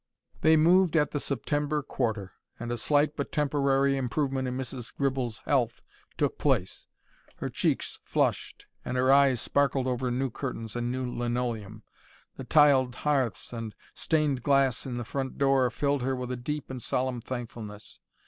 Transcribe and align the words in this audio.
They 0.41 0.57
moved 0.57 0.97
at 0.97 1.11
the 1.11 1.19
September 1.19 1.83
quarter, 1.83 2.31
and 2.59 2.71
a 2.71 2.77
slight, 2.79 3.15
but 3.15 3.31
temporary, 3.31 3.97
improvement 3.97 4.47
in 4.47 4.57
Mrs. 4.57 4.91
Gribble's 4.95 5.37
health 5.45 5.79
took 6.17 6.39
place. 6.39 6.87
Her 7.35 7.49
cheeks 7.49 7.99
flushed 8.03 8.65
and 8.83 8.97
her 8.97 9.11
eyes 9.11 9.39
sparkled 9.41 9.85
over 9.85 10.09
new 10.09 10.31
curtains 10.31 10.75
and 10.75 10.91
new 10.91 11.05
linoleum. 11.07 11.83
The 12.35 12.43
tiled 12.45 12.95
hearths, 12.95 13.53
and 13.53 13.75
stained 13.93 14.41
glass 14.41 14.87
in 14.87 14.97
the 14.97 15.05
front 15.05 15.37
door 15.37 15.69
filled 15.69 16.01
her 16.01 16.15
with 16.15 16.31
a 16.31 16.35
deep 16.35 16.71
and 16.71 16.81
solemn 16.81 17.21
thankfulness. 17.21 17.99